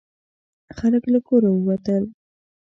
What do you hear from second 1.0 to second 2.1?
له کوره ووتل.